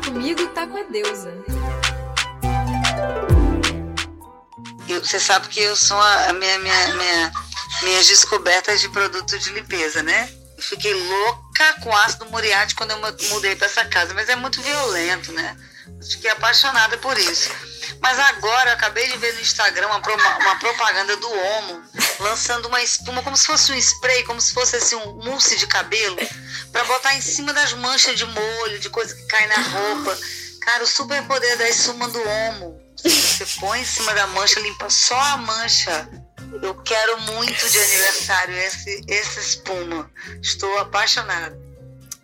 [0.00, 1.32] comigo e tá com a deusa.
[4.88, 7.32] Eu, você sabe que eu sou a, a minha, minha, minha,
[7.82, 10.28] minhas descobertas de produto de limpeza, né?
[10.56, 14.60] Eu fiquei louca com ácido muriático quando eu mudei para essa casa, mas é muito
[14.62, 15.56] violento, né?
[16.10, 17.50] Fiquei apaixonada por isso.
[18.00, 21.82] Mas agora eu acabei de ver no Instagram uma, uma propaganda do Omo
[22.20, 25.66] lançando uma espuma como se fosse um spray, como se fosse assim, um mousse de
[25.66, 26.16] cabelo,
[26.72, 30.18] para botar em cima das manchas de molho, de coisa que cai na roupa.
[30.60, 32.80] Cara, o super poder da espuma do Omo.
[33.02, 36.08] Você põe em cima da mancha, limpa só a mancha.
[36.62, 40.10] Eu quero muito de aniversário esse, essa espuma.
[40.42, 41.56] Estou apaixonada.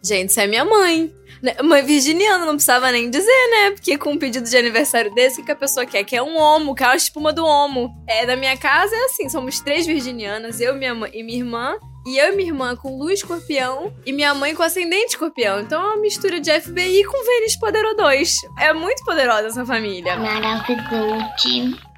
[0.02, 1.14] Gente, isso é minha mãe.
[1.42, 3.70] Né, mãe virginiana, não precisava nem dizer, né?
[3.72, 6.04] Porque com um pedido de aniversário desse, o que a pessoa quer?
[6.04, 7.94] Que é um homo, que é a espuma do homo.
[8.08, 11.76] É, da minha casa é assim, somos três virginianas, eu, minha mãe e minha irmã.
[12.06, 15.60] E eu e minha irmã com lua escorpião e minha mãe com ascendente escorpião.
[15.60, 18.36] Então é uma mistura de FBI com Vênus Poderó 2.
[18.60, 20.14] É muito poderosa essa família.
[20.16, 21.93] Maravilhoso.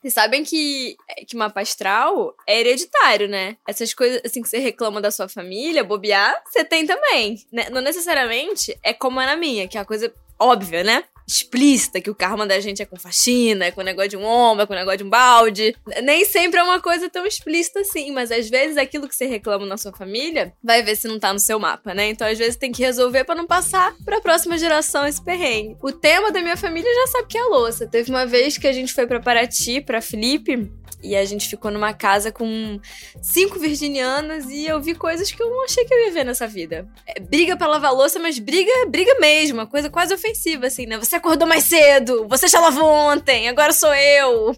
[0.00, 0.96] Vocês sabem que,
[1.28, 3.56] que mapa astral é hereditário, né?
[3.68, 7.38] Essas coisas assim que você reclama da sua família, bobear, você tem também.
[7.52, 7.68] Né?
[7.70, 11.04] Não necessariamente é como é na minha, que é a coisa óbvia, né?
[11.30, 14.64] Explícita, que o karma da gente é com faxina, é com negócio de um ombro,
[14.64, 15.76] é com negócio de um balde.
[16.02, 19.64] Nem sempre é uma coisa tão explícita assim, mas às vezes aquilo que você reclama
[19.64, 22.08] na sua família, vai ver se não tá no seu mapa, né?
[22.08, 25.76] Então às vezes tem que resolver para não passar pra próxima geração esse perrengue.
[25.82, 27.86] O tema da minha família já sabe que é a louça.
[27.86, 30.70] Teve uma vez que a gente foi para Paraty, para Felipe,
[31.02, 32.80] e a gente ficou numa casa com
[33.22, 36.46] cinco virginianas e eu vi coisas que eu não achei que eu ia ver nessa
[36.46, 36.86] vida.
[37.06, 40.98] É, briga pra lavar louça, mas briga, briga mesmo, uma coisa quase ofensiva, assim, né?
[40.98, 44.56] Você acordou mais cedo, você já lavou ontem, agora sou eu.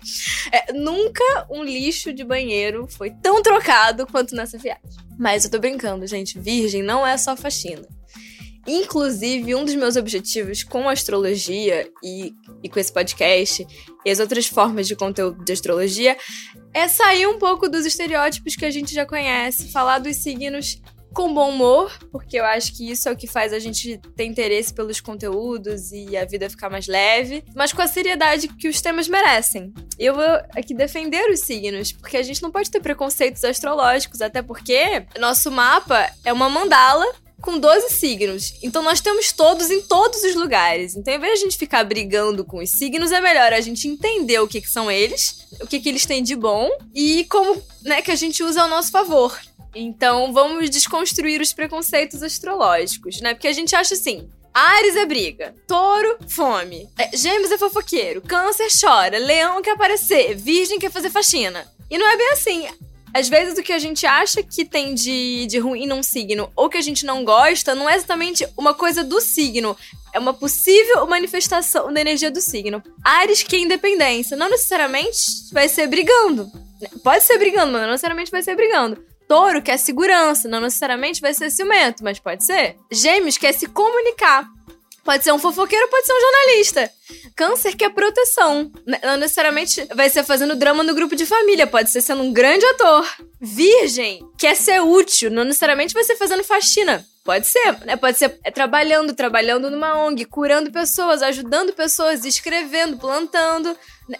[0.51, 4.83] É, nunca um lixo de banheiro foi tão trocado quanto nessa viagem.
[5.19, 6.39] Mas eu tô brincando, gente.
[6.39, 7.87] Virgem não é só faxina.
[8.67, 12.33] Inclusive, um dos meus objetivos com a astrologia e,
[12.63, 13.67] e com esse podcast
[14.05, 16.17] e as outras formas de conteúdo de astrologia
[16.73, 20.81] é sair um pouco dos estereótipos que a gente já conhece, falar dos signos
[21.13, 24.25] com bom humor, porque eu acho que isso é o que faz a gente ter
[24.25, 28.81] interesse pelos conteúdos e a vida ficar mais leve, mas com a seriedade que os
[28.81, 29.73] temas merecem.
[29.99, 30.25] Eu vou
[30.57, 35.51] aqui defender os signos, porque a gente não pode ter preconceitos astrológicos, até porque nosso
[35.51, 37.07] mapa é uma mandala
[37.43, 38.55] com 12 signos.
[38.63, 40.97] Então nós temos todos em todos os lugares.
[40.97, 43.89] Então, em vez de a gente ficar brigando com os signos, é melhor a gente
[43.89, 47.61] entender o que, que são eles, o que, que eles têm de bom e como
[47.83, 49.39] né, que a gente usa ao nosso favor.
[49.75, 53.35] Então, vamos desconstruir os preconceitos astrológicos, né?
[53.35, 54.29] Porque a gente acha assim.
[54.55, 60.79] Ares é briga, touro, fome, é, gêmeos é fofoqueiro, câncer chora, leão quer aparecer, virgem
[60.79, 61.67] quer fazer faxina.
[61.91, 62.69] E não é bem assim.
[63.15, 66.69] Às vezes o que a gente acha que tem de, de ruim num signo ou
[66.69, 69.77] que a gente não gosta não é exatamente uma coisa do signo.
[70.13, 72.83] É uma possível manifestação da energia do signo.
[73.05, 74.37] Ares que é independência.
[74.37, 75.19] Não necessariamente
[75.53, 76.51] vai ser brigando.
[77.03, 79.03] Pode ser brigando, mas não necessariamente vai ser brigando.
[79.29, 82.77] Touro quer segurança, não necessariamente vai ser ciumento, mas pode ser.
[82.91, 84.47] Gêmeos quer se comunicar.
[85.05, 86.91] Pode ser um fofoqueiro, pode ser um jornalista.
[87.35, 88.71] Câncer que é proteção.
[89.03, 92.65] Não necessariamente vai ser fazendo drama no grupo de família, pode ser sendo um grande
[92.67, 93.05] ator.
[93.41, 97.05] Virgem quer ser útil, não necessariamente vai ser fazendo faxina.
[97.25, 97.97] Pode ser, né?
[97.97, 103.77] Pode ser é, trabalhando, trabalhando numa ONG, curando pessoas, ajudando pessoas, escrevendo, plantando.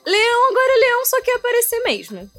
[0.07, 2.31] Leão, agora Leão só quer aparecer mesmo.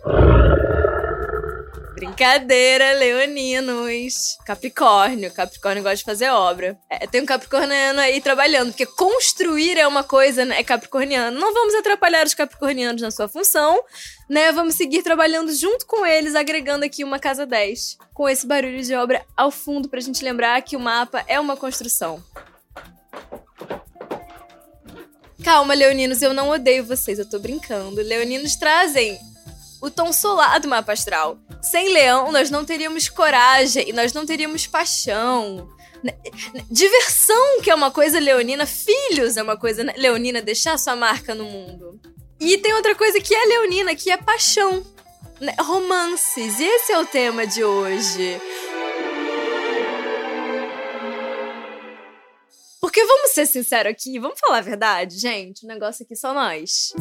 [2.03, 4.37] Brincadeira, leoninos.
[4.45, 5.31] Capricórnio.
[5.31, 6.77] Capricórnio gosta de fazer obra.
[6.89, 10.59] É, tem um capricorniano aí trabalhando, porque construir é uma coisa, né?
[10.59, 11.39] É capricorniano.
[11.39, 13.81] Não vamos atrapalhar os capricornianos na sua função,
[14.29, 14.51] né?
[14.51, 17.97] Vamos seguir trabalhando junto com eles, agregando aqui uma casa 10.
[18.13, 21.55] Com esse barulho de obra ao fundo, pra gente lembrar que o mapa é uma
[21.55, 22.21] construção.
[25.41, 28.01] Calma, leoninos, eu não odeio vocês, eu tô brincando.
[28.01, 29.17] Leoninos trazem
[29.83, 31.37] o tom solar do mapa astral.
[31.61, 35.69] Sem leão, nós não teríamos coragem, nós não teríamos paixão.
[36.71, 41.43] Diversão, que é uma coisa leonina, filhos é uma coisa leonina, deixar sua marca no
[41.43, 41.99] mundo.
[42.39, 44.85] E tem outra coisa que é leonina, que é paixão.
[45.41, 46.59] Né, romances.
[46.59, 48.39] E esse é o tema de hoje.
[52.79, 55.65] Porque vamos ser sinceros aqui, vamos falar a verdade, gente.
[55.65, 56.93] O negócio aqui só nós.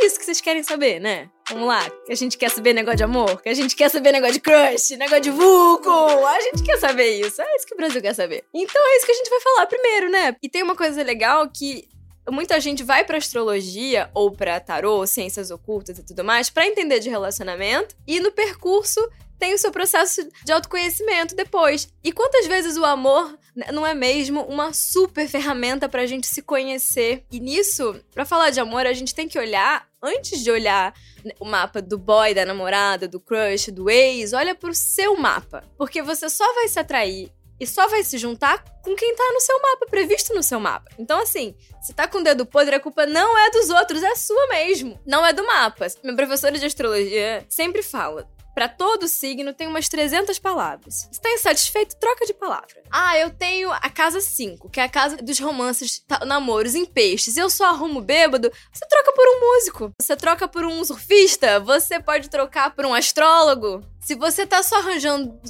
[0.00, 1.28] É isso que vocês querem saber, né?
[1.50, 4.34] Vamos lá, a gente quer saber negócio de amor, que a gente quer saber negócio
[4.34, 8.00] de crush, negócio de vulco, a gente quer saber isso, é isso que o Brasil
[8.00, 8.44] quer saber.
[8.54, 10.36] Então é isso que a gente vai falar primeiro, né?
[10.40, 11.88] E tem uma coisa legal que
[12.30, 17.00] muita gente vai para astrologia ou para tarô, ciências ocultas e tudo mais para entender
[17.00, 19.00] de relacionamento e no percurso
[19.38, 21.88] tem o seu processo de autoconhecimento depois.
[22.02, 26.42] E quantas vezes o amor né, não é mesmo uma super ferramenta pra gente se
[26.42, 27.24] conhecer?
[27.30, 30.92] E nisso, pra falar de amor, a gente tem que olhar antes de olhar
[31.24, 35.62] né, o mapa do boy, da namorada, do crush, do ex, olha pro seu mapa.
[35.76, 37.30] Porque você só vai se atrair
[37.60, 40.90] e só vai se juntar com quem tá no seu mapa, previsto no seu mapa.
[40.98, 44.14] Então, assim, se tá com o dedo podre, a culpa não é dos outros, é
[44.14, 44.98] sua mesmo.
[45.04, 45.86] Não é do mapa.
[46.02, 48.28] Minha professora de astrologia sempre fala:
[48.58, 51.08] para todo signo tem umas 300 palavras.
[51.12, 52.82] Se tá insatisfeito, troca de palavra.
[52.90, 56.84] Ah, eu tenho a casa 5, que é a casa dos romances, tá, namoros em
[56.84, 57.36] peixes.
[57.36, 58.50] Eu só arrumo bêbado.
[58.72, 59.92] Você troca por um músico.
[60.02, 61.60] Você troca por um surfista.
[61.60, 63.80] Você pode trocar por um astrólogo.
[64.00, 65.40] Se você tá só arranjando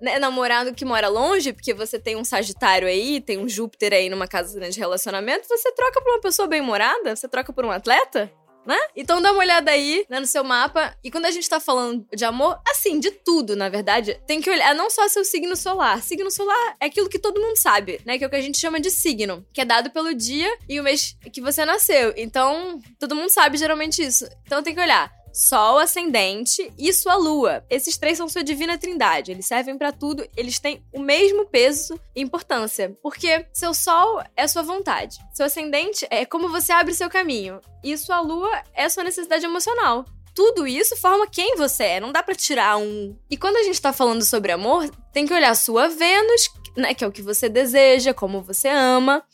[0.00, 4.08] né, namorado que mora longe, porque você tem um Sagitário aí, tem um Júpiter aí
[4.08, 7.14] numa casa de relacionamento, você troca por uma pessoa bem morada?
[7.14, 8.28] Você troca por um atleta?
[8.66, 8.78] Né?
[8.94, 10.96] Então dá uma olhada aí, né, no seu mapa.
[11.02, 14.50] E quando a gente tá falando de amor, assim, de tudo, na verdade, tem que
[14.50, 16.02] olhar não só seu signo solar.
[16.02, 18.18] Signo solar é aquilo que todo mundo sabe, né?
[18.18, 20.80] Que é o que a gente chama de signo, que é dado pelo dia e
[20.80, 22.12] o mês que você nasceu.
[22.16, 24.28] Então, todo mundo sabe geralmente isso.
[24.44, 27.62] Então tem que olhar Sol, ascendente e sua lua.
[27.68, 29.30] Esses três são sua divina trindade.
[29.30, 32.96] Eles servem para tudo, eles têm o mesmo peso e importância.
[33.02, 35.18] Porque seu sol é sua vontade.
[35.34, 37.60] Seu ascendente é como você abre seu caminho.
[37.84, 42.22] E sua lua é sua necessidade emocional tudo isso forma quem você é, não dá
[42.22, 43.16] para tirar um.
[43.30, 47.02] E quando a gente tá falando sobre amor, tem que olhar sua Vênus, né, que
[47.02, 49.24] é o que você deseja, como você ama,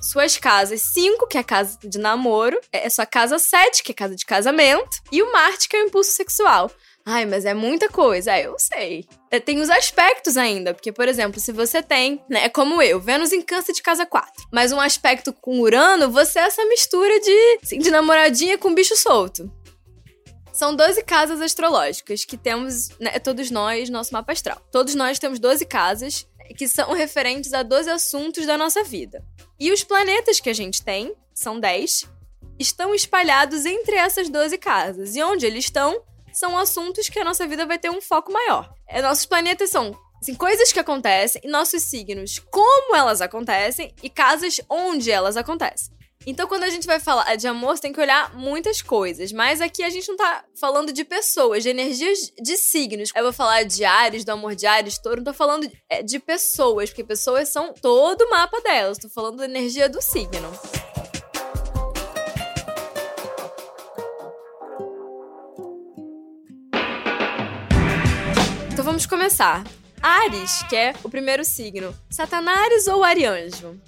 [0.00, 3.94] suas casas 5, que é a casa de namoro, é sua casa 7, que é
[3.94, 6.70] a casa de casamento, e o Marte, que é o impulso sexual.
[7.08, 8.32] Ai, mas é muita coisa.
[8.32, 9.06] É, eu sei.
[9.30, 13.00] É, tem os aspectos ainda, porque, por exemplo, se você tem, né, é como eu,
[13.00, 17.20] Vênus em câncer de casa 4, mas um aspecto com Urano, você é essa mistura
[17.20, 19.48] de, assim, de namoradinha com bicho solto.
[20.52, 24.60] São 12 casas astrológicas que temos, né, todos nós, nosso mapa astral.
[24.72, 26.26] Todos nós temos 12 casas
[26.56, 29.24] que são referentes a 12 assuntos da nossa vida.
[29.58, 32.08] E os planetas que a gente tem, são 10,
[32.58, 35.16] estão espalhados entre essas 12 casas.
[35.16, 36.02] E onde eles estão,
[36.32, 38.72] são assuntos que a nossa vida vai ter um foco maior.
[38.86, 44.10] É, nossos planetas são assim, coisas que acontecem, e nossos signos, como elas acontecem, e
[44.10, 45.95] casas onde elas acontecem.
[46.28, 49.30] Então, quando a gente vai falar de amor, você tem que olhar muitas coisas.
[49.30, 53.12] Mas aqui a gente não tá falando de pessoas, de energias de signos.
[53.14, 55.18] Eu vou falar de Ares, do amor de Ares, touro.
[55.18, 58.98] Não tô falando é, de pessoas, porque pessoas são todo o mapa delas.
[58.98, 60.52] Tô falando da energia do signo.
[68.72, 69.62] Então vamos começar.
[70.02, 71.96] Ares, que é o primeiro signo.
[72.10, 73.80] Satanás ou Arianjo?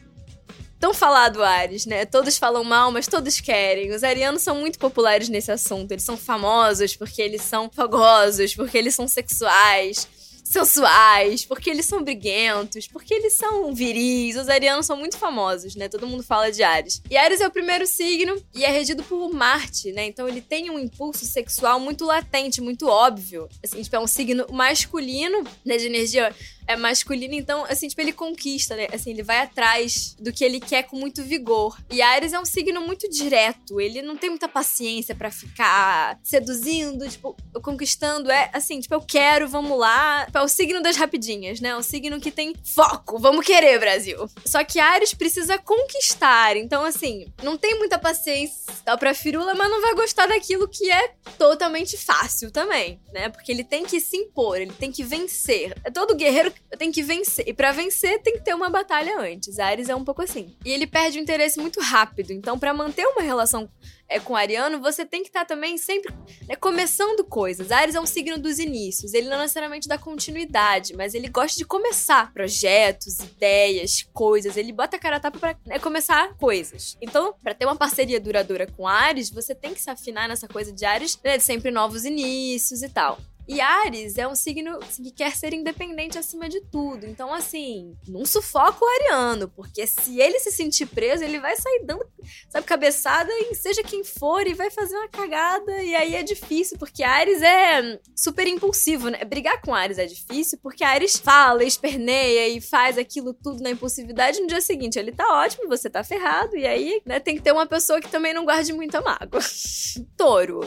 [0.79, 2.05] Tão falado Ares, né?
[2.05, 3.93] Todos falam mal, mas todos querem.
[3.93, 5.93] Os arianos são muito populares nesse assunto.
[5.93, 10.09] Eles são famosos porque eles são fogosos, porque eles são sexuais
[10.49, 14.37] sensuais, porque eles são briguentos, porque eles são viris.
[14.37, 15.89] Os arianos são muito famosos, né?
[15.89, 17.03] Todo mundo fala de Ares.
[17.11, 20.07] E Ares é o primeiro signo e é regido por Marte, né?
[20.07, 23.49] Então ele tem um impulso sexual muito latente, muito óbvio.
[23.63, 25.77] Assim, tipo, é um signo masculino, né?
[25.77, 26.35] De energia
[26.69, 28.89] é masculino, então, assim, tipo, ele conquista, né?
[28.93, 31.79] Assim, ele vai atrás do que ele quer com muito vigor.
[31.91, 37.09] E Ares é um signo muito direto, ele não tem muita paciência para ficar seduzindo,
[37.09, 38.31] tipo, conquistando.
[38.31, 40.27] É assim, tipo, eu quero, vamos lá.
[40.33, 41.71] É o signo das rapidinhas, né?
[41.71, 44.29] É o signo que tem foco, vamos querer, Brasil.
[44.45, 49.81] Só que Ares precisa conquistar, então, assim, não tem muita paciência pra firula, mas não
[49.81, 53.31] vai gostar daquilo que é totalmente fácil também, né?
[53.31, 55.75] Porque ele tem que se impor, ele tem que vencer.
[55.83, 57.47] É todo guerreiro tem que vencer.
[57.49, 59.59] E para vencer tem que ter uma batalha antes.
[59.59, 60.57] Ares é um pouco assim.
[60.65, 62.33] E ele perde o interesse muito rápido.
[62.33, 63.69] Então, para manter uma relação
[64.09, 66.13] é, com Ariano, você tem que estar tá também sempre
[66.47, 67.71] né, começando coisas.
[67.71, 69.15] Ares é um signo dos inícios.
[69.15, 74.57] Ele não necessariamente dá continuidade, mas ele gosta de começar projetos, ideias, coisas.
[74.57, 76.97] Ele bota a cara a tapa pra né, começar coisas.
[77.01, 80.73] Então, para ter uma parceria duradoura com Ares, você tem que se afinar nessa coisa
[80.73, 83.19] de Ares, né, sempre novos inícios e tal.
[83.49, 87.07] E Ares é um signo que quer ser independente acima de tudo.
[87.07, 91.83] Então, assim, não sufoca o ariano, porque se ele se sentir preso, ele vai sair
[91.83, 92.05] dando,
[92.51, 95.83] sabe, cabeçada em seja quem for e vai fazer uma cagada.
[95.83, 99.25] E aí é difícil, porque Ares é super impulsivo, né?
[99.25, 104.41] Brigar com Ares é difícil, porque Ares fala, esperneia e faz aquilo tudo na impulsividade.
[104.41, 106.55] No dia seguinte, ele tá ótimo, você tá ferrado.
[106.55, 109.41] E aí, né, tem que ter uma pessoa que também não guarde muita mágoa.
[110.19, 110.61] Touro.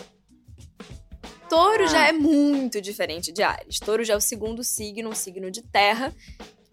[1.51, 1.87] Touro ah.
[1.87, 3.77] já é muito diferente de Ares.
[3.77, 6.15] Touro já é o segundo signo, um signo de terra,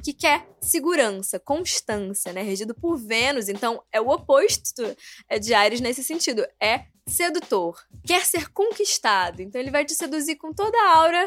[0.04, 2.42] que quer segurança, constância, né?
[2.42, 4.96] Regido por Vênus, então é o oposto
[5.28, 6.46] é, de Ares nesse sentido.
[6.62, 9.42] É sedutor, quer ser conquistado.
[9.42, 11.26] Então ele vai te seduzir com toda a aura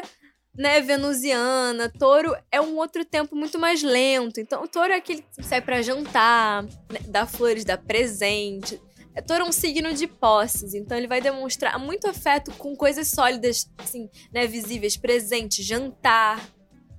[0.56, 1.90] né, venusiana.
[1.90, 4.40] Touro é um outro tempo muito mais lento.
[4.40, 8.80] Então, o touro é aquele que sai para jantar, né, dá flores, dá presente.
[9.20, 13.70] Touro é um signo de posses, então ele vai demonstrar muito afeto com coisas sólidas,
[13.76, 16.40] assim, né, visíveis, presente, jantar,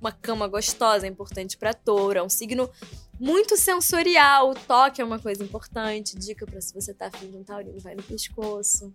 [0.04, 2.18] uma cama gostosa é importante para touro.
[2.18, 2.70] É um signo
[3.18, 4.50] muito sensorial.
[4.50, 6.14] O toque é uma coisa importante.
[6.14, 8.92] Dica para se você tá afim de um taurino, vai no pescoço.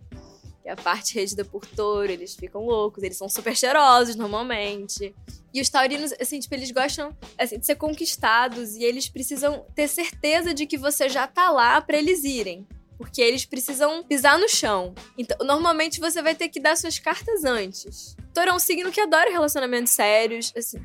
[0.62, 5.12] Que é a parte regida por touro, eles ficam loucos, eles são super cheirosos normalmente.
[5.52, 9.88] E os taurinos, assim, tipo, eles gostam assim, de ser conquistados e eles precisam ter
[9.88, 12.68] certeza de que você já tá lá para eles irem
[13.00, 14.94] porque eles precisam pisar no chão.
[15.16, 18.14] Então, normalmente você vai ter que dar suas cartas antes.
[18.34, 20.78] Touro é um signo que adora relacionamentos sérios, assim,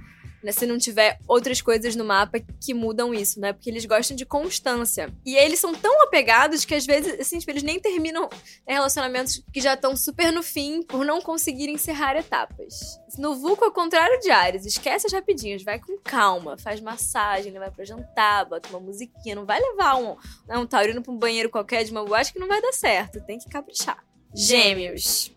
[0.46, 3.52] né, se não tiver outras coisas no mapa que mudam isso, né?
[3.52, 5.12] Porque eles gostam de constância.
[5.26, 8.30] E eles são tão apegados que às vezes, assim, tipo, eles nem terminam
[8.66, 13.00] relacionamentos que já estão super no fim por não conseguir encerrar etapas.
[13.18, 17.72] No Vulco, ao contrário de Ares, esquece as rapidinhas, vai com calma, faz massagem, leva
[17.72, 20.16] pra jantar, bota uma musiquinha, não vai levar um,
[20.48, 23.20] né, um taurino pra um banheiro qualquer de uma boate que não vai dar certo,
[23.26, 24.04] tem que caprichar.
[24.36, 25.34] Gêmeos.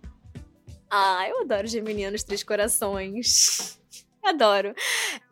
[0.90, 3.77] Ah, eu adoro geminianos três corações.
[4.28, 4.74] Adoro.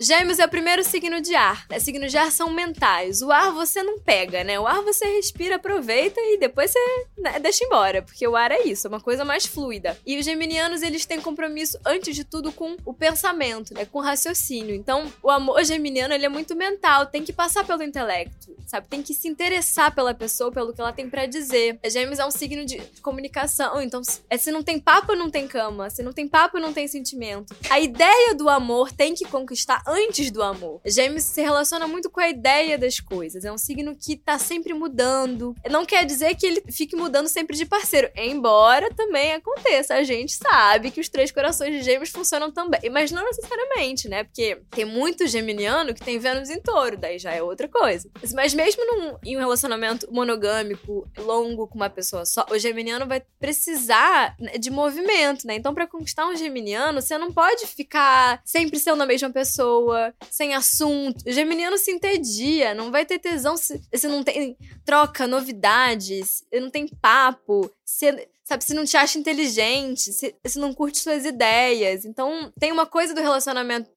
[0.01, 1.67] Gêmeos é o primeiro signo de ar.
[1.69, 1.79] Né?
[1.79, 3.21] Signos de ar são mentais.
[3.21, 4.59] O ar você não pega, né?
[4.59, 6.79] O ar você respira, aproveita e depois você
[7.19, 8.01] né, deixa embora.
[8.01, 9.99] Porque o ar é isso, é uma coisa mais fluida.
[10.07, 13.85] E os geminianos, eles têm compromisso, antes de tudo, com o pensamento, né?
[13.85, 14.75] Com o raciocínio.
[14.75, 17.05] Então, o amor geminiano, ele é muito mental.
[17.05, 18.89] Tem que passar pelo intelecto, sabe?
[18.89, 21.79] Tem que se interessar pela pessoa, pelo que ela tem para dizer.
[21.87, 23.81] Gêmeos é um signo de comunicação.
[23.83, 24.01] Então,
[24.31, 25.91] é, se não tem papo, não tem cama.
[25.91, 27.55] Se não tem papo, não tem sentimento.
[27.69, 30.81] A ideia do amor amor tem que conquistar antes do amor.
[30.85, 33.45] Gêmeos se relaciona muito com a ideia das coisas.
[33.45, 35.55] É um signo que tá sempre mudando.
[35.69, 39.95] Não quer dizer que ele fique mudando sempre de parceiro, embora também aconteça.
[39.95, 44.25] A gente sabe que os três corações de Gêmeos funcionam também, mas não necessariamente, né?
[44.25, 48.09] Porque tem muito geminiano que tem Vênus em touro, daí já é outra coisa.
[48.35, 53.23] Mas mesmo num, em um relacionamento monogâmico, longo com uma pessoa só, o geminiano vai
[53.39, 55.55] precisar né, de movimento, né?
[55.57, 60.13] Então, para conquistar um geminiano, você não pode ficar sempre sempre sendo a mesma pessoa,
[60.31, 61.23] sem assunto.
[61.27, 66.71] O geminiano se entedia, não vai ter tesão se, se não tem troca, novidades, não
[66.71, 72.05] tem papo, se, sabe, se não te acha inteligente, se, se não curte suas ideias.
[72.05, 73.89] Então, tem uma coisa do relacionamento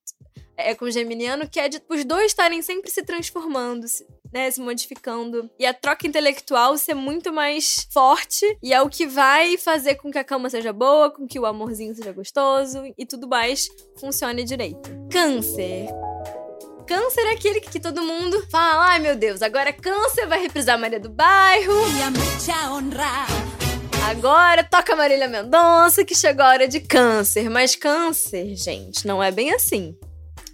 [0.55, 4.50] é, com o geminiano que é de os dois estarem sempre se transformando, se, né,
[4.51, 5.50] se modificando.
[5.59, 10.12] E a troca intelectual ser muito mais forte e é o que vai fazer com
[10.12, 13.69] que a cama seja boa, com que o amorzinho seja gostoso e tudo mais
[14.00, 14.89] funcione direito.
[15.12, 15.88] Câncer.
[16.88, 21.00] Câncer é aquele que todo mundo fala: ai meu Deus, agora Câncer vai reprisar Maria
[21.00, 21.74] do Bairro.
[24.09, 27.48] Agora toca Marília Mendonça que chegou a hora de Câncer.
[27.48, 29.95] Mas Câncer, gente, não é bem assim.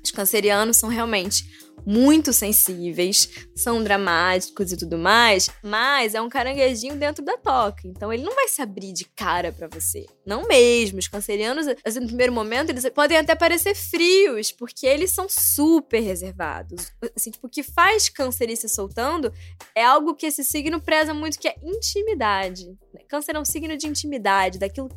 [0.04, 1.46] Os cancerianos são realmente
[1.86, 7.88] muito sensíveis, são dramáticos e tudo mais, mas é um caranguejinho dentro da toca.
[7.88, 10.06] Então ele não vai se abrir de cara para você.
[10.26, 11.00] Não mesmo.
[11.00, 16.00] Os cancerianos, assim, no primeiro momento, eles podem até parecer frios, porque eles são super
[16.00, 16.92] reservados.
[17.16, 19.32] Assim, tipo, o que faz câncer ir se soltando
[19.76, 22.68] é algo que esse signo preza muito, que é intimidade.
[22.94, 23.02] Né?
[23.08, 24.90] Câncer é um signo de intimidade, daquilo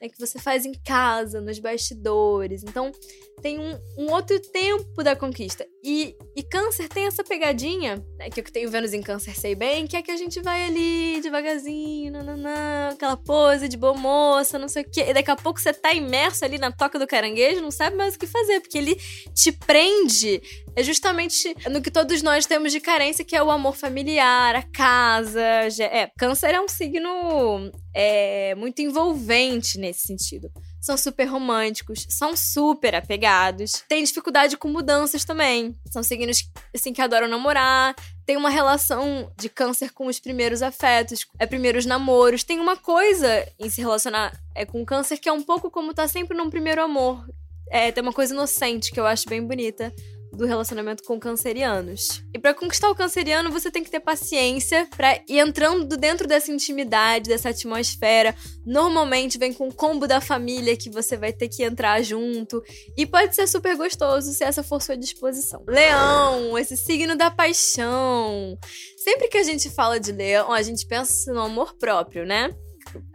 [0.00, 2.62] né, que você faz em casa, nos bastidores.
[2.62, 2.92] Então,
[3.40, 5.66] tem um, um outro tempo da conquista.
[5.86, 9.54] E, e câncer tem essa pegadinha, né, que eu que tenho Vênus em câncer sei
[9.54, 14.58] bem, que é que a gente vai ali devagarzinho, nananã, aquela pose de boa moça,
[14.58, 15.04] não sei o quê.
[15.08, 18.14] E daqui a pouco você tá imerso ali na toca do caranguejo, não sabe mais
[18.14, 18.96] o que fazer, porque ele
[19.34, 20.40] te prende
[20.76, 24.62] é justamente no que todos nós temos de carência, que é o amor familiar, a
[24.62, 25.40] casa.
[25.80, 30.50] É, câncer é um signo é, muito envolvente nesse sentido
[30.84, 35.74] são super românticos, são super apegados, têm dificuldade com mudanças também.
[35.90, 41.26] São signos assim que adoram namorar, tem uma relação de câncer com os primeiros afetos,
[41.38, 42.44] é primeiros namoros.
[42.44, 46.06] Tem uma coisa em se relacionar é, com câncer que é um pouco como tá
[46.06, 47.26] sempre num primeiro amor.
[47.70, 49.90] É, tem uma coisa inocente que eu acho bem bonita
[50.34, 52.22] do relacionamento com cancerianos.
[52.34, 56.50] E para conquistar o canceriano, você tem que ter paciência para ir entrando dentro dessa
[56.50, 58.34] intimidade, dessa atmosfera.
[58.66, 62.62] Normalmente vem com o combo da família que você vai ter que entrar junto.
[62.96, 65.62] E pode ser super gostoso se essa for sua disposição.
[65.66, 68.58] Leão, esse signo da paixão.
[68.96, 72.50] Sempre que a gente fala de leão, a gente pensa no amor próprio, né?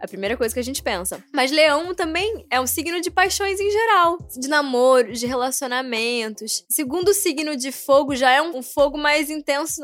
[0.00, 1.22] A primeira coisa que a gente pensa.
[1.32, 6.64] Mas leão também é um signo de paixões em geral, de namoros, de relacionamentos.
[6.68, 9.82] Segundo o signo de fogo, já é um, fogo mais intenso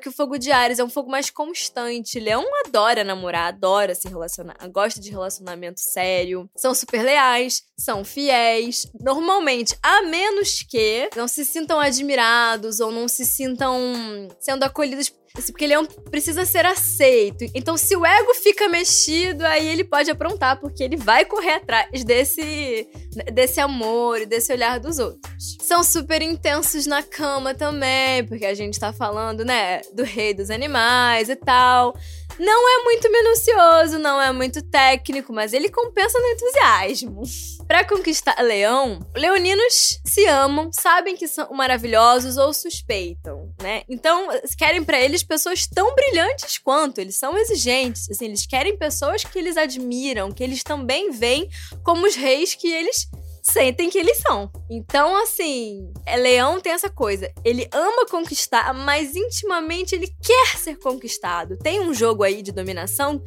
[0.00, 2.18] que o fogo de Ares, é um fogo mais constante.
[2.18, 8.90] Leão adora namorar, adora se relacionar, gosta de relacionamento sério, são super leais, são fiéis.
[9.00, 15.64] Normalmente, a menos que não se sintam admirados ou não se sintam sendo acolhidos porque
[15.64, 17.44] ele é um, precisa ser aceito.
[17.54, 22.04] Então, se o ego fica mexido, aí ele pode aprontar, porque ele vai correr atrás
[22.04, 22.88] desse,
[23.32, 25.56] desse amor e desse olhar dos outros.
[25.60, 30.50] São super intensos na cama também, porque a gente tá falando, né, do rei dos
[30.50, 31.94] animais e tal.
[32.38, 37.22] Não é muito minucioso, não é muito técnico, mas ele compensa no entusiasmo.
[37.66, 43.82] Para conquistar Leão, leoninos se amam, sabem que são maravilhosos ou suspeitam, né?
[43.88, 49.24] Então, querem para eles pessoas tão brilhantes quanto, eles são exigentes, assim, eles querem pessoas
[49.24, 51.48] que eles admiram, que eles também veem
[51.82, 53.08] como os reis que eles
[53.42, 54.50] sentem que eles são.
[54.70, 57.30] Então, assim, é, Leão tem essa coisa.
[57.44, 61.58] Ele ama conquistar, mas intimamente ele quer ser conquistado.
[61.58, 63.22] Tem um jogo aí de dominação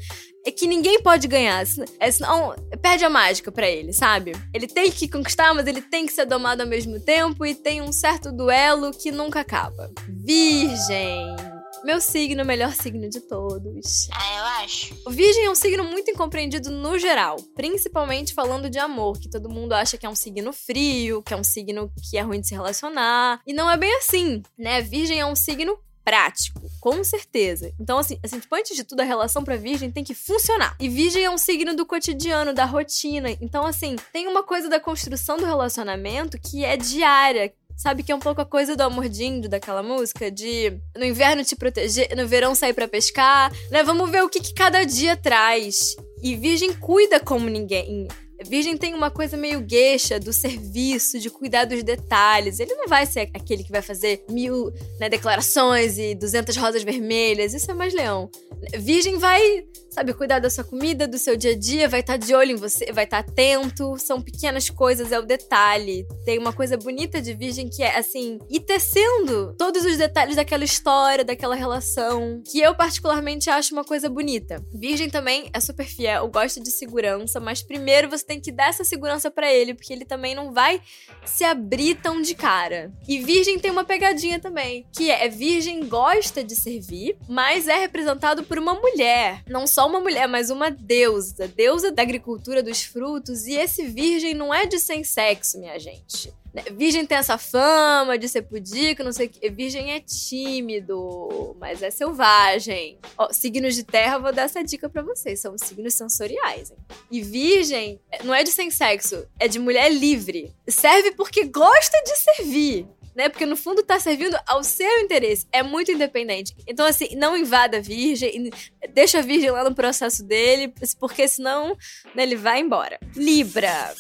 [0.46, 1.66] é que ninguém pode ganhar.
[1.66, 4.32] Senão perde a mágica para ele, sabe?
[4.54, 7.82] Ele tem que conquistar, mas ele tem que ser domado ao mesmo tempo e tem
[7.82, 9.92] um certo duelo que nunca acaba.
[10.08, 11.55] Virgem.
[11.86, 14.10] Meu signo, o melhor signo de todos.
[14.12, 14.96] Ah, eu acho.
[15.06, 19.52] O Virgem é um signo muito incompreendido no geral, principalmente falando de amor, que todo
[19.52, 22.48] mundo acha que é um signo frio, que é um signo que é ruim de
[22.48, 23.40] se relacionar.
[23.46, 24.82] E não é bem assim, né?
[24.82, 27.72] Virgem é um signo prático, com certeza.
[27.80, 30.76] Então, assim, assim, tipo, antes de tudo, a relação pra virgem tem que funcionar.
[30.80, 33.30] E virgem é um signo do cotidiano, da rotina.
[33.42, 38.16] Então, assim, tem uma coisa da construção do relacionamento que é diária, Sabe que é
[38.16, 40.32] um pouco a coisa do amor de índio, daquela música?
[40.32, 43.84] De no inverno te proteger, no verão sair para pescar, né?
[43.84, 45.96] Vamos ver o que, que cada dia traz.
[46.24, 48.08] E Virgem cuida como ninguém.
[48.44, 52.60] Virgem tem uma coisa meio gueixa do serviço, de cuidar dos detalhes.
[52.60, 57.54] Ele não vai ser aquele que vai fazer mil né, declarações e duzentas rosas vermelhas.
[57.54, 58.30] Isso é mais leão.
[58.78, 59.66] Virgem vai
[59.96, 62.52] sabe, cuidar da sua comida, do seu dia a dia, vai estar tá de olho
[62.52, 63.98] em você, vai estar tá atento.
[63.98, 66.06] São pequenas coisas, é o detalhe.
[66.26, 70.66] Tem uma coisa bonita de Virgem que é assim, ir tecendo todos os detalhes daquela
[70.66, 74.62] história, daquela relação, que eu particularmente acho uma coisa bonita.
[74.74, 78.84] Virgem também é super fiel, gosta de segurança, mas primeiro você tem que dar essa
[78.84, 80.82] segurança para ele, porque ele também não vai
[81.24, 82.92] se abrir tão de cara.
[83.08, 88.44] E Virgem tem uma pegadinha também, que é Virgem gosta de servir, mas é representado
[88.44, 93.46] por uma mulher, não só uma mulher, mas uma deusa, deusa da agricultura dos frutos.
[93.46, 96.34] E esse virgem não é de sem sexo, minha gente.
[96.56, 99.50] Né, virgem tem essa fama de ser pudico, não sei o que.
[99.50, 102.98] Virgem é tímido, mas é selvagem.
[103.18, 105.42] Ó, signos de terra, vou dar essa dica para vocês.
[105.42, 106.72] São signos sensoriais.
[106.72, 106.78] Hein?
[107.12, 110.56] E virgem não é de sem sexo, é de mulher livre.
[110.66, 113.30] Serve porque gosta de servir né?
[113.30, 115.48] Porque no fundo tá servindo ao seu interesse.
[115.52, 116.54] É muito independente.
[116.68, 118.50] Então, assim, não invada a virgem,
[118.94, 121.76] deixa a virgem lá no processo dele, porque senão
[122.14, 123.00] né, ele vai embora.
[123.16, 123.94] Libra.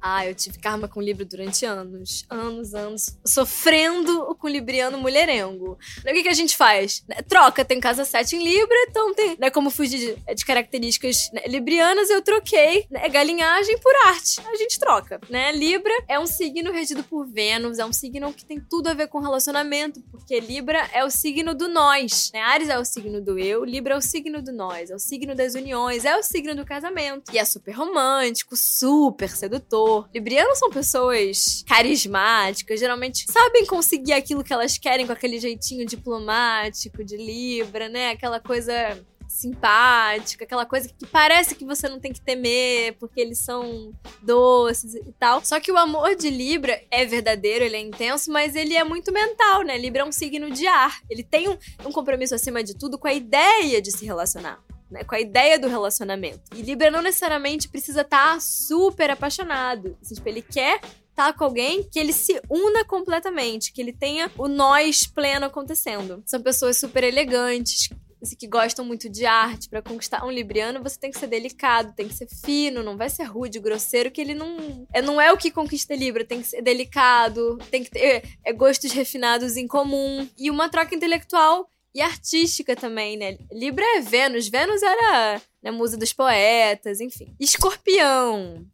[0.00, 5.78] Ah, eu tive karma com Libra durante anos, anos, anos, sofrendo com Libriano mulherengo.
[6.00, 7.04] O que, que a gente faz?
[7.08, 11.30] Né, troca, tem casa 7 em Libra, então tem, né, como fugir de, de características
[11.32, 14.40] né, librianas, eu troquei né, galinhagem por arte.
[14.46, 15.52] A gente troca, né?
[15.52, 19.08] Libra é um signo regido por Vênus, é um signo que tem tudo a ver
[19.08, 22.40] com relacionamento, porque Libra é o signo do nós, né?
[22.40, 25.34] Ares é o signo do eu, Libra é o signo do nós, é o signo
[25.34, 27.32] das uniões, é o signo do casamento.
[27.32, 34.52] E é super romântico, super sedutor, Librianos são pessoas carismáticas, geralmente sabem conseguir aquilo que
[34.52, 38.10] elas querem com aquele jeitinho diplomático de Libra, né?
[38.10, 43.38] Aquela coisa simpática, aquela coisa que parece que você não tem que temer, porque eles
[43.38, 45.44] são doces e tal.
[45.44, 49.12] Só que o amor de Libra é verdadeiro, ele é intenso, mas ele é muito
[49.12, 49.76] mental, né?
[49.76, 51.00] Libra é um signo de ar.
[51.10, 55.04] Ele tem um, um compromisso acima de tudo com a ideia de se relacionar né,
[55.04, 56.40] com a ideia do relacionamento.
[56.54, 59.96] E Libra não necessariamente precisa estar tá super apaixonado.
[60.00, 63.92] Assim, tipo, ele quer estar tá com alguém que ele se una completamente, que ele
[63.92, 66.22] tenha o nós pleno acontecendo.
[66.26, 67.88] São pessoas super elegantes,
[68.22, 69.68] assim, que gostam muito de arte.
[69.68, 73.08] Para conquistar um libriano, você tem que ser delicado, tem que ser fino, não vai
[73.08, 76.48] ser rude, grosseiro, que ele não é, não é o que conquista Libra, tem que
[76.48, 82.02] ser delicado, tem que ter é, gostos refinados em comum e uma troca intelectual e
[82.02, 83.38] artística também, né?
[83.50, 84.48] Libra é Vênus.
[84.48, 87.34] Vênus era né, musa dos poetas, enfim.
[87.40, 88.66] Escorpião.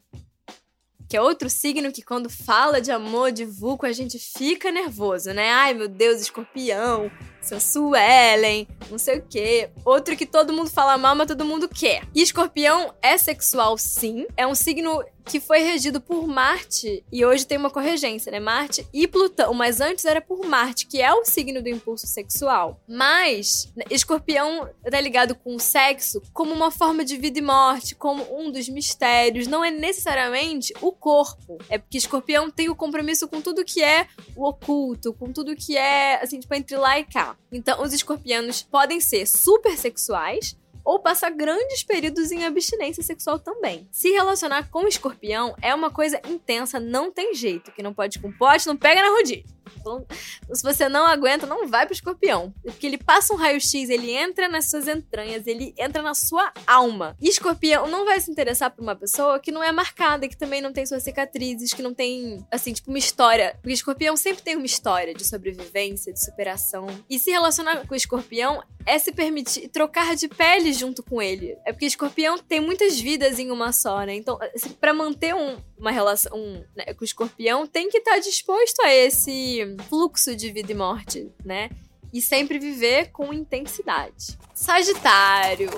[1.09, 5.33] Que é outro signo que quando fala de amor, de vulco, a gente fica nervoso,
[5.33, 5.51] né?
[5.53, 7.13] Ai, meu Deus, escorpião.
[7.43, 9.71] Sensu Ellen, não sei o quê.
[9.85, 12.07] Outro que todo mundo fala mal, mas todo mundo quer.
[12.15, 14.27] E escorpião é sexual, sim.
[14.37, 18.41] É um signo que foi regido por Marte e hoje tem uma corregência, né?
[18.41, 22.81] Marte e Plutão, mas antes era por Marte, que é o signo do impulso sexual.
[22.89, 27.95] Mas né, Escorpião tá ligado com o sexo como uma forma de vida e morte,
[27.95, 31.59] como um dos mistérios, não é necessariamente o corpo.
[31.69, 35.77] É porque Escorpião tem o compromisso com tudo que é o oculto, com tudo que
[35.77, 37.32] é assim, tipo entre lá e cá.
[37.51, 43.87] Então, os escorpianos podem ser super sexuais, ou passa grandes períodos em abstinência sexual também.
[43.91, 47.71] Se relacionar com escorpião é uma coisa intensa, não tem jeito.
[47.73, 49.45] Que não pode com pote, não pega na rodinha.
[49.81, 50.07] Então,
[50.53, 52.53] se você não aguenta, não vai pro escorpião.
[52.63, 57.17] Porque ele passa um raio-x, ele entra nas suas entranhas, ele entra na sua alma.
[57.21, 60.61] E escorpião não vai se interessar por uma pessoa que não é marcada, que também
[60.61, 63.57] não tem suas cicatrizes, que não tem, assim, tipo, uma história.
[63.61, 66.87] Porque escorpião sempre tem uma história de sobrevivência, de superação.
[67.09, 71.57] E se relacionar com o escorpião é se permitir trocar de pele junto com ele.
[71.65, 74.15] É porque escorpião tem muitas vidas em uma só, né?
[74.15, 78.13] Então, assim, para manter um, uma relação um, né, com o escorpião, tem que estar
[78.13, 81.71] tá disposto a esse fluxo de vida e morte, né?
[82.13, 84.39] E sempre viver com intensidade.
[84.55, 85.71] Sagitário.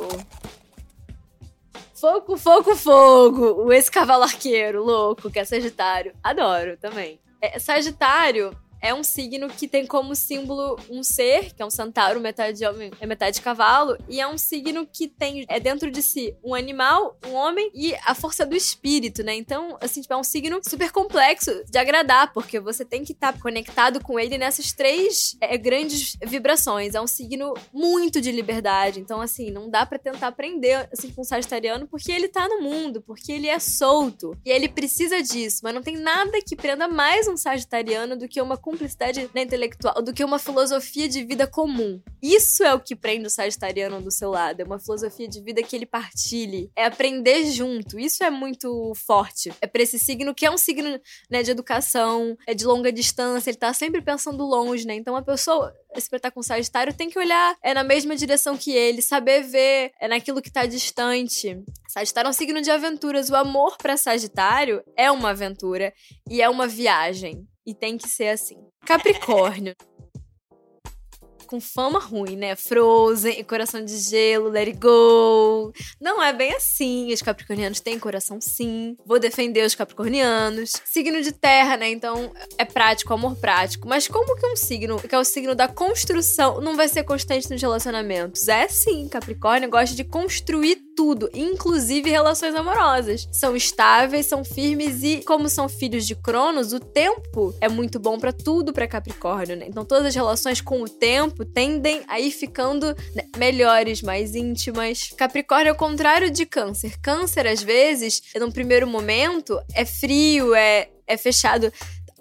[1.94, 3.73] Fogo, fogo, fogo.
[3.73, 6.12] Esse cavalo arqueiro louco que é Sagitário.
[6.23, 7.20] Adoro também.
[7.40, 12.20] É, sagitário é um signo que tem como símbolo um ser, que é um centauro,
[12.20, 16.37] metade homem, é metade cavalo, e é um signo que tem é dentro de si
[16.44, 19.35] um animal, um homem e a força do espírito, né?
[19.35, 23.33] Então, assim, tipo, é um signo super complexo de agradar, porque você tem que estar
[23.33, 26.94] tá conectado com ele nessas três é, grandes vibrações.
[26.94, 29.01] É um signo muito de liberdade.
[29.01, 32.61] Então, assim, não dá para tentar aprender assim com um sagitariano porque ele tá no
[32.61, 36.87] mundo, porque ele é solto e ele precisa disso, mas não tem nada que prenda
[36.87, 41.46] mais um sagitariano do que uma cumplicidade né, intelectual do que uma filosofia de vida
[41.46, 42.00] comum.
[42.20, 44.60] Isso é o que prende o sagitariano do seu lado.
[44.60, 46.70] É uma filosofia de vida que ele partilhe.
[46.76, 47.98] É aprender junto.
[47.98, 49.52] Isso é muito forte.
[49.60, 53.50] É pra esse signo que é um signo né, de educação, é de longa distância,
[53.50, 54.94] ele tá sempre pensando longe, né?
[54.94, 58.56] Então a pessoa se estar com o Sagitário tem que olhar é na mesma direção
[58.56, 61.62] que ele, saber ver é naquilo que tá distante.
[61.88, 63.30] Sagitário é um signo de aventuras.
[63.30, 65.92] O amor para Sagitário é uma aventura
[66.28, 67.46] e é uma viagem.
[67.66, 68.57] E tem que ser assim.
[68.85, 69.74] Capricórnio.
[71.46, 72.57] com fama ruim, né?
[72.57, 75.72] Frozen, Coração de Gelo, Let It Go.
[76.00, 77.12] Não é bem assim.
[77.12, 78.96] Os capricornianos têm coração sim.
[79.07, 80.72] Vou defender os capricornianos.
[80.85, 81.90] Signo de terra, né?
[81.90, 83.87] Então é prático, amor prático.
[83.87, 87.50] Mas como que um signo, que é o signo da construção, não vai ser constante
[87.50, 88.48] nos relacionamentos?
[88.48, 93.28] É sim, Capricórnio gosta de construir tudo, inclusive relações amorosas.
[93.33, 98.18] São estáveis, são firmes e, como são filhos de Cronos, o tempo é muito bom
[98.18, 99.66] para tudo para Capricórnio, né?
[99.68, 105.12] Então todas as relações com o tempo tendem a ir ficando né, melhores, mais íntimas.
[105.16, 106.98] Capricórnio é o contrário de Câncer.
[107.00, 111.72] Câncer, às vezes, num primeiro momento, é frio, é, é fechado.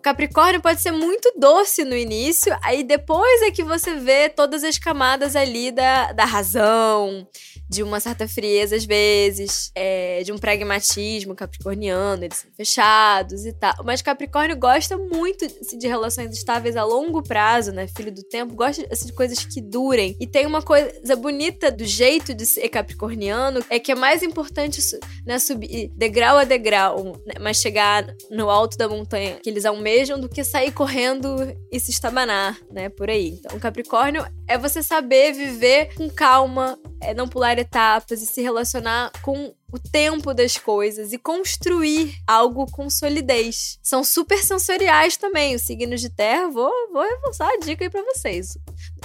[0.03, 4.77] Capricórnio pode ser muito doce no início, aí depois é que você vê todas as
[4.77, 7.25] camadas ali da, da razão,
[7.69, 13.53] de uma certa frieza às vezes, é, de um pragmatismo capricorniano, eles são fechados e
[13.53, 13.73] tal.
[13.85, 17.87] Mas Capricórnio gosta muito assim, de relações estáveis a longo prazo, né?
[17.87, 20.17] Filho do tempo, gosta assim, de coisas que durem.
[20.19, 24.81] E tem uma coisa bonita do jeito de ser capricorniano, é que é mais importante
[25.25, 29.92] né, subir degrau a degrau, né, mas chegar no alto da montanha que eles almejam
[30.19, 31.36] do que sair correndo
[31.71, 32.89] e se estabanar, né?
[32.89, 33.39] Por aí.
[33.39, 39.12] Então, Capricórnio é você saber viver com calma, é não pular etapas e se relacionar
[39.21, 43.79] com o tempo das coisas e construir algo com solidez.
[43.82, 45.56] São super sensoriais também.
[45.56, 48.58] Os signos de terra, vou, vou reforçar a dica aí pra vocês.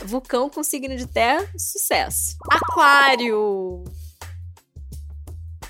[0.05, 2.37] Vulcão com signo de terra, sucesso.
[2.51, 3.85] Aquário.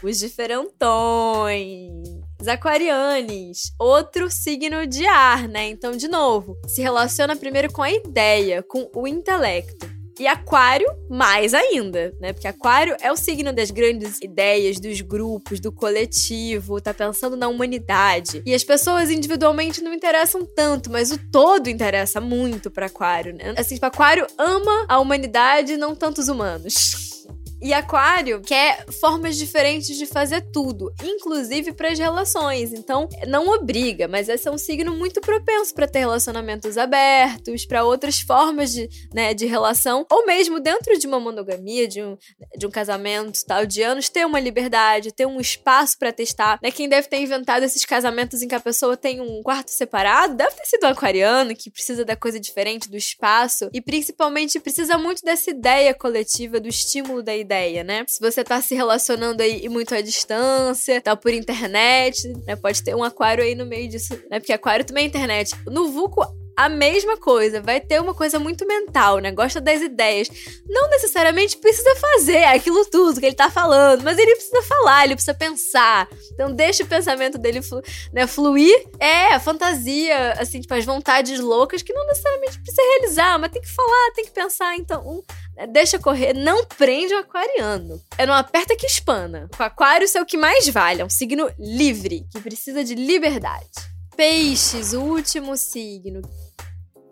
[0.03, 2.28] Os diferentões.
[2.41, 5.69] Os aquarianes, outro signo de ar, né?
[5.69, 9.99] Então, de novo, se relaciona primeiro com a ideia, com o intelecto.
[10.21, 12.33] E Aquário, mais ainda, né?
[12.33, 17.47] Porque Aquário é o signo das grandes ideias, dos grupos, do coletivo, tá pensando na
[17.47, 18.43] humanidade.
[18.45, 23.55] E as pessoas individualmente não interessam tanto, mas o todo interessa muito para Aquário, né?
[23.57, 26.75] Assim, tipo, Aquário ama a humanidade, não tanto os humanos.
[27.61, 32.73] E aquário quer formas diferentes de fazer tudo, inclusive para as relações.
[32.73, 37.85] Então, não obriga, mas esse é um signo muito propenso para ter relacionamentos abertos, para
[37.85, 42.17] outras formas de, né, de relação, ou mesmo dentro de uma monogamia, de um,
[42.57, 46.59] de um casamento tal de anos, ter uma liberdade, ter um espaço para testar.
[46.63, 46.71] Né?
[46.71, 50.53] Quem deve ter inventado esses casamentos em que a pessoa tem um quarto separado deve
[50.53, 55.23] ter sido um aquariano que precisa da coisa diferente, do espaço e principalmente precisa muito
[55.23, 57.48] dessa ideia coletiva, do estímulo da ideia,
[57.85, 58.05] né?
[58.07, 62.57] Se você tá se relacionando aí muito à distância, tá por internet, né?
[62.57, 64.39] Pode ter um aquário aí no meio disso, né?
[64.39, 65.55] Porque aquário também é internet.
[65.67, 66.23] No Vulco,
[66.59, 69.31] a mesma coisa, vai ter uma coisa muito mental, né?
[69.31, 70.29] Gosta das ideias.
[70.69, 75.15] Não necessariamente precisa fazer aquilo tudo que ele tá falando, mas ele precisa falar, ele
[75.15, 76.09] precisa pensar.
[76.33, 77.81] Então deixa o pensamento dele flu
[78.13, 78.75] né, fluir.
[78.99, 83.73] É, fantasia, assim, tipo, as vontades loucas que não necessariamente precisa realizar, mas tem que
[83.73, 84.77] falar, tem que pensar.
[84.77, 85.23] Então, um,
[85.67, 88.01] deixa correr, não prende o aquariano.
[88.17, 89.49] É não aperta que espana.
[89.59, 93.69] O aquário é o que mais vale, é um signo livre, que precisa de liberdade.
[94.17, 96.23] Peixes, o último signo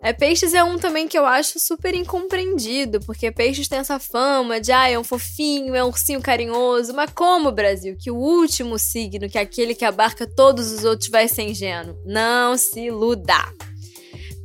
[0.01, 4.61] é, peixes é um também que eu acho super incompreendido, porque peixes tem essa fama
[4.61, 8.77] de, ah, é um fofinho, é um ursinho carinhoso, mas como, Brasil, que o último
[8.77, 11.97] signo, que é aquele que abarca todos os outros, vai ser ingênuo?
[12.05, 13.43] Não se iluda.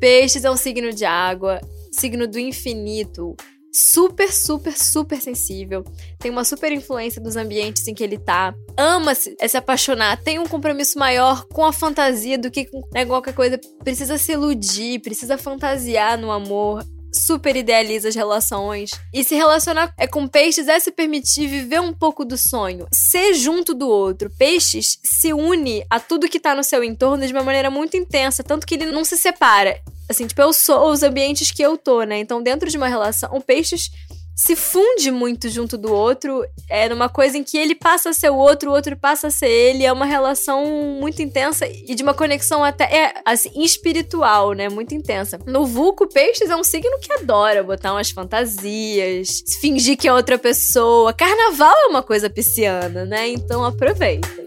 [0.01, 1.61] Peixes é um signo de água,
[1.93, 3.37] signo do infinito,
[3.73, 5.83] super, super, super sensível,
[6.19, 10.23] tem uma super influência dos ambientes em que ele tá, ama -se, é se apaixonar,
[10.23, 14.33] tem um compromisso maior com a fantasia do que com né, qualquer coisa, precisa se
[14.33, 18.91] iludir, precisa fantasiar no amor, super idealiza as relações.
[19.13, 23.35] E se relacionar é com peixes é se permitir viver um pouco do sonho, ser
[23.35, 24.31] junto do outro.
[24.39, 28.43] Peixes se une a tudo que tá no seu entorno de uma maneira muito intensa,
[28.43, 29.79] tanto que ele não se separa.
[30.13, 32.19] Assim, tipo, eu sou os ambientes que eu tô, né?
[32.19, 33.91] Então, dentro de uma relação, o peixes
[34.35, 38.31] se funde muito junto do outro, é numa coisa em que ele passa a ser
[38.31, 40.67] o outro, o outro passa a ser ele, é uma relação
[41.01, 44.69] muito intensa e de uma conexão até é, assim, espiritual, né?
[44.69, 45.39] Muito intensa.
[45.47, 50.39] No Vulco, Peixes é um signo que adora botar umas fantasias, fingir que é outra
[50.39, 51.13] pessoa.
[51.13, 53.29] Carnaval é uma coisa pisciana, né?
[53.29, 54.42] Então aproveitem.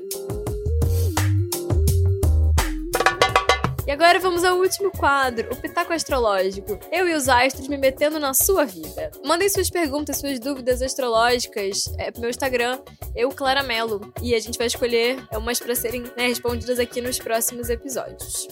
[3.96, 6.78] Agora vamos ao último quadro, o Pitaco Astrológico.
[6.92, 9.10] Eu e os astros me metendo na sua vida.
[9.24, 12.78] Mandem suas perguntas, suas dúvidas astrológicas é, pro meu Instagram,
[13.16, 14.14] eu Claramelo.
[14.22, 18.50] E a gente vai escolher umas para serem né, respondidas aqui nos próximos episódios.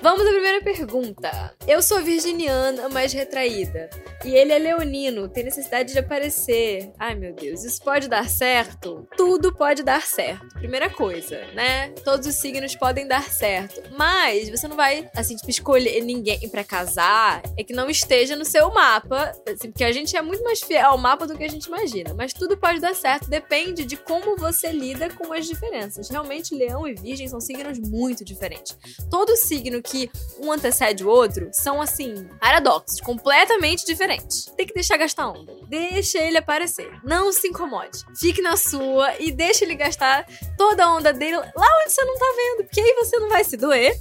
[0.00, 1.54] Vamos à primeira pergunta.
[1.66, 3.90] Eu sou virginiana, mas retraída.
[4.24, 6.92] E ele é leonino, tem necessidade de aparecer.
[6.98, 9.08] Ai, meu Deus, isso pode dar certo?
[9.16, 10.46] Tudo pode dar certo.
[10.54, 11.90] Primeira coisa, né?
[12.04, 13.82] Todos os signos podem dar certo.
[13.96, 18.44] Mas você não vai, assim, tipo, escolher ninguém para casar é que não esteja no
[18.44, 19.32] seu mapa.
[19.48, 22.14] Assim, porque a gente é muito mais fiel ao mapa do que a gente imagina.
[22.14, 26.08] Mas tudo pode dar certo, depende de como você lida com as diferenças.
[26.08, 28.76] Realmente, leão e virgem são signos muito diferentes.
[29.10, 34.46] Todo signo que um antecede o outro são, assim, paradoxos, completamente diferentes.
[34.56, 35.54] Tem que deixar gastar onda.
[35.68, 36.90] Deixa ele aparecer.
[37.02, 38.04] Não se incomode.
[38.18, 42.18] Fique na sua e deixa ele gastar toda a onda dele lá onde você não
[42.18, 42.64] tá vendo.
[42.66, 43.98] Porque aí você não vai se doer.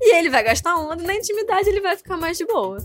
[0.00, 2.78] E ele vai gastar onda, na intimidade ele vai ficar mais de boa.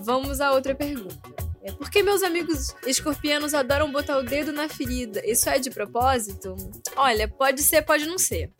[0.00, 1.20] Vamos a outra pergunta.
[1.62, 5.22] É porque meus amigos escorpianos adoram botar o dedo na ferida.
[5.24, 6.56] Isso é de propósito?
[6.96, 8.50] Olha, pode ser, pode não ser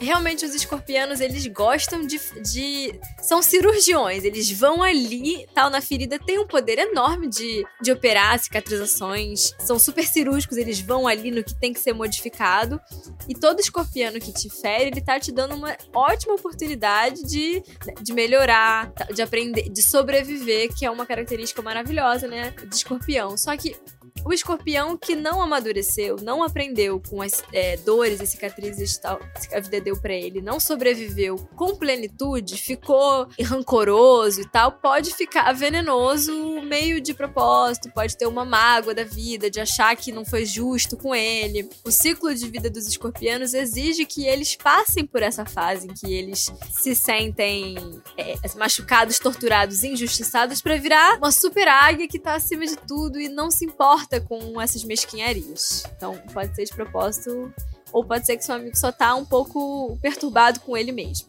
[0.00, 2.98] realmente os escorpianos, eles gostam de, de.
[3.22, 8.38] São cirurgiões, eles vão ali, tal, na ferida, tem um poder enorme de, de operar
[8.38, 9.52] cicatrizações.
[9.58, 12.80] São super cirúrgicos, eles vão ali no que tem que ser modificado.
[13.28, 17.62] E todo escorpiano que te fere, ele tá te dando uma ótima oportunidade de,
[18.00, 22.54] de melhorar, de aprender, de sobreviver, que é uma característica maravilhosa, né?
[22.68, 23.36] De escorpião.
[23.36, 23.76] Só que
[24.24, 29.54] o escorpião que não amadureceu, não aprendeu com as é, dores e cicatrizes tal, que
[29.54, 35.52] a vida deu para ele, não sobreviveu com plenitude, ficou rancoroso e tal, pode ficar
[35.52, 40.44] venenoso meio de propósito, pode ter uma mágoa da vida, de achar que não foi
[40.44, 41.68] justo com ele.
[41.84, 46.12] O ciclo de vida dos escorpianos exige que eles passem por essa fase em que
[46.12, 47.76] eles se sentem
[48.16, 53.28] é, machucados, torturados, injustiçados para virar uma super águia que tá acima de tudo e
[53.28, 55.84] não se importa com essas mesquinharias.
[55.94, 57.52] Então, pode ser de propósito,
[57.92, 61.28] ou pode ser que seu amigo só tá um pouco perturbado com ele mesmo.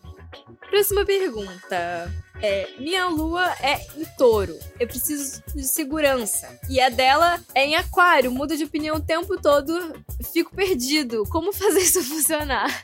[0.70, 2.10] Próxima pergunta.
[2.41, 4.58] É, minha lua é em touro.
[4.80, 6.60] Eu preciso de segurança.
[6.70, 8.32] E a dela é em aquário.
[8.32, 9.94] Muda de opinião o tempo todo.
[10.32, 11.24] Fico perdido.
[11.30, 12.82] Como fazer isso funcionar?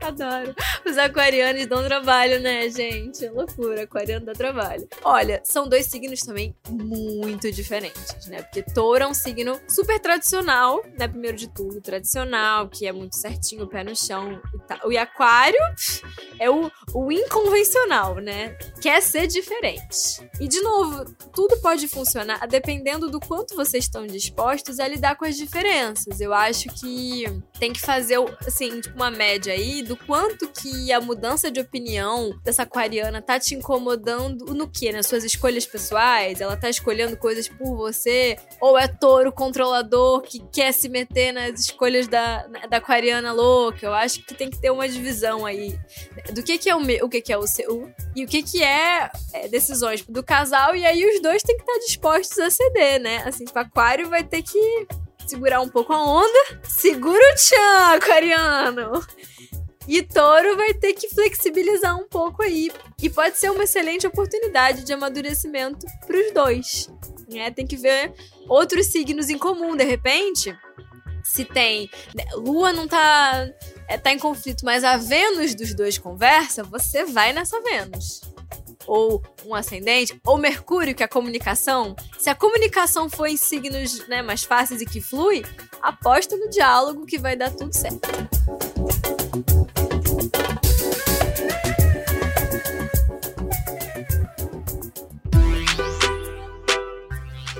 [0.00, 0.54] Adoro.
[0.86, 3.24] Os aquarianos dão trabalho, né, gente?
[3.24, 4.88] É loucura, aquariano dá trabalho.
[5.04, 8.42] Olha, são dois signos também muito diferentes, né?
[8.42, 11.06] Porque touro é um signo super tradicional, né?
[11.06, 14.90] Primeiro de tudo, tradicional, que é muito certinho, pé no chão e tal.
[14.90, 15.60] E aquário
[16.38, 18.56] é o, o inconvencional, né?
[18.80, 20.26] Quer ser diferente.
[20.40, 25.24] E, de novo, tudo pode funcionar dependendo do quanto vocês estão dispostos a lidar com
[25.24, 26.20] as diferenças.
[26.20, 27.24] Eu acho que
[27.58, 32.30] tem que fazer, assim, tipo, uma média aí do quanto que a mudança de opinião
[32.44, 34.92] dessa aquariana tá te incomodando no que?
[34.92, 36.40] Nas suas escolhas pessoais?
[36.40, 38.38] Ela tá escolhendo coisas por você?
[38.60, 43.84] Ou é touro controlador que quer se meter nas escolhas da, da aquariana louca?
[43.84, 45.76] Eu acho que tem que ter uma divisão aí
[46.32, 48.44] do que que é o meu, o que que é o seu e o que
[48.44, 52.48] que é, é decisões do casal e aí os dois têm que estar dispostos a
[52.48, 53.24] ceder, né?
[53.26, 54.86] Assim, tipo, aquário vai ter que
[55.26, 56.60] segurar um pouco a onda.
[56.62, 59.04] Segura o tchan, aquariano!
[59.88, 62.70] E touro vai ter que flexibilizar um pouco aí.
[63.02, 66.90] E pode ser uma excelente oportunidade de amadurecimento para os dois.
[67.28, 67.50] Né?
[67.50, 68.12] Tem que ver
[68.48, 70.56] outros signos em comum, de repente.
[71.24, 71.90] Se tem.
[72.14, 73.48] Né, Lua não tá,
[73.88, 78.20] é, tá em conflito, mas a Vênus dos dois conversa, você vai nessa Vênus
[78.86, 84.06] ou um ascendente, ou Mercúrio, que é a comunicação, se a comunicação for em signos
[84.08, 85.44] né, mais fáceis e que flui,
[85.80, 88.08] aposta no diálogo que vai dar tudo certo.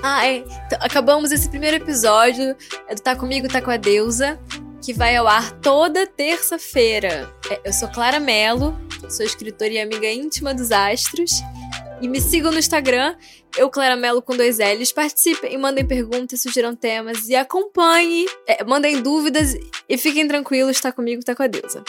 [0.03, 0.43] Ah, é.
[0.79, 2.55] Acabamos esse primeiro episódio
[2.87, 4.39] é do Tá Comigo, Tá Com a Deusa,
[4.83, 7.29] que vai ao ar toda terça-feira.
[7.49, 8.75] É, eu sou Clara Mello,
[9.09, 11.31] sou escritora e amiga íntima dos astros.
[12.01, 13.15] E me sigam no Instagram,
[13.55, 14.91] eu Clara Mello com dois L's.
[14.91, 19.55] Participem e mandem perguntas, sugiram temas e acompanhem, é, mandem dúvidas
[19.87, 21.83] e fiquem tranquilos, tá comigo, tá com a deusa.